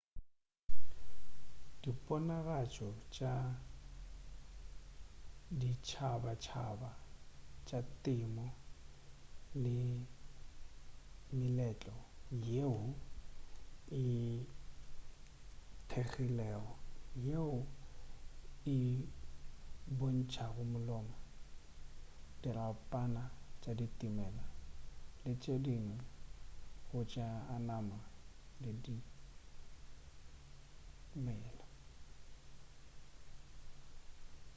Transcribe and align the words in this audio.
diponagatšo 1.83 2.89
tša 3.13 3.33
ditšhabatšhaba 5.59 6.91
tša 7.67 7.79
temo 8.03 8.45
ke 9.61 9.75
meletlo 11.39 11.97
yeo 12.47 12.79
e 14.01 14.03
kgethegilego 15.89 16.71
yeo 17.25 17.51
e 18.75 18.77
bontšago 19.97 20.61
malomo 20.73 21.17
dirapana 22.41 23.23
tša 23.61 23.71
dimela 23.99 24.45
le 25.23 25.31
tše 25.41 25.55
dingwe 25.65 25.93
tša 27.11 27.27
go 27.33 27.39
amana 27.55 27.97
le 28.61 28.71
dimela 28.83 31.65